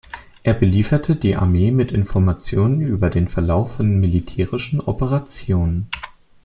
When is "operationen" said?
4.79-5.89